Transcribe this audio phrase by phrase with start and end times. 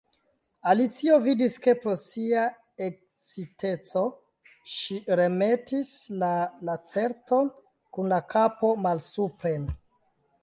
[0.71, 2.45] Alicio vidis, ke pro sia
[2.85, 4.03] eksciteco
[4.77, 5.91] ŝi remetis
[6.23, 6.31] la
[6.71, 7.51] Lacerton
[7.99, 9.69] kun la kapo malsupren.